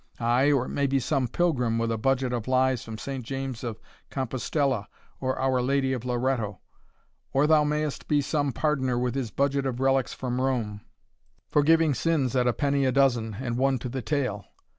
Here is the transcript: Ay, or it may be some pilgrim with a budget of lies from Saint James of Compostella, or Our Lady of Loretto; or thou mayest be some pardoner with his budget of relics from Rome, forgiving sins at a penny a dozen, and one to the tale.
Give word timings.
Ay, 0.19 0.51
or 0.51 0.65
it 0.65 0.69
may 0.69 0.87
be 0.87 0.99
some 0.99 1.27
pilgrim 1.27 1.77
with 1.77 1.91
a 1.91 1.97
budget 1.99 2.33
of 2.33 2.47
lies 2.47 2.83
from 2.83 2.97
Saint 2.97 3.23
James 3.23 3.63
of 3.63 3.79
Compostella, 4.09 4.87
or 5.19 5.37
Our 5.37 5.61
Lady 5.61 5.93
of 5.93 6.03
Loretto; 6.03 6.59
or 7.33 7.45
thou 7.45 7.63
mayest 7.63 8.07
be 8.07 8.19
some 8.19 8.51
pardoner 8.51 8.97
with 8.97 9.13
his 9.13 9.29
budget 9.29 9.67
of 9.67 9.79
relics 9.79 10.11
from 10.15 10.41
Rome, 10.41 10.81
forgiving 11.51 11.93
sins 11.93 12.35
at 12.35 12.47
a 12.47 12.51
penny 12.51 12.83
a 12.85 12.91
dozen, 12.91 13.35
and 13.35 13.59
one 13.59 13.77
to 13.77 13.89
the 13.89 14.01
tale. 14.01 14.47